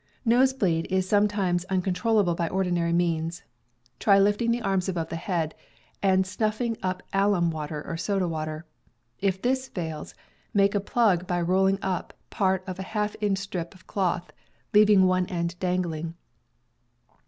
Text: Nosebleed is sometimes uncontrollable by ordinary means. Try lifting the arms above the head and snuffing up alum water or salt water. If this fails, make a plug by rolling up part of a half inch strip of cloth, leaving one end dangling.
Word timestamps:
Nosebleed 0.25 0.87
is 0.89 1.07
sometimes 1.07 1.63
uncontrollable 1.65 2.33
by 2.33 2.49
ordinary 2.49 2.91
means. 2.91 3.43
Try 3.99 4.17
lifting 4.17 4.49
the 4.49 4.63
arms 4.63 4.89
above 4.89 5.09
the 5.09 5.15
head 5.15 5.53
and 6.01 6.25
snuffing 6.25 6.75
up 6.81 7.03
alum 7.13 7.51
water 7.51 7.85
or 7.85 7.97
salt 7.97 8.23
water. 8.23 8.65
If 9.19 9.39
this 9.43 9.67
fails, 9.67 10.15
make 10.55 10.73
a 10.73 10.79
plug 10.79 11.27
by 11.27 11.39
rolling 11.39 11.77
up 11.83 12.15
part 12.31 12.63
of 12.65 12.79
a 12.79 12.97
half 12.97 13.15
inch 13.21 13.37
strip 13.37 13.75
of 13.75 13.85
cloth, 13.85 14.31
leaving 14.73 15.05
one 15.05 15.27
end 15.27 15.55
dangling. 15.59 16.15